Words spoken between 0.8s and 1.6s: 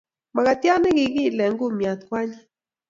ne kikiile